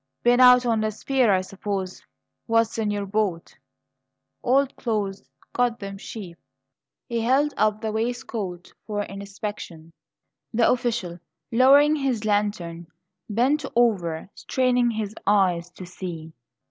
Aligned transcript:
"Been 0.23 0.39
out 0.39 0.65
on 0.65 0.81
the 0.81 0.89
spree, 0.91 1.21
I 1.25 1.41
suppose. 1.41 2.01
What's 2.47 2.79
in 2.79 2.89
your 2.89 3.05
boat?" 3.05 3.55
"Old 4.41 4.75
clothes. 4.75 5.29
Got 5.53 5.77
them 5.77 5.99
cheap." 5.99 6.39
He 7.07 7.21
held 7.21 7.53
up 7.55 7.81
the 7.81 7.91
waistcoat 7.91 8.73
for 8.87 9.03
inspection. 9.03 9.91
The 10.55 10.67
official, 10.67 11.19
lowering 11.51 11.95
his 11.97 12.25
lantern, 12.25 12.87
bent 13.29 13.63
over, 13.75 14.31
straining 14.33 14.89
his 14.89 15.13
eyes 15.27 15.69
to 15.73 15.85
see. 15.85 16.33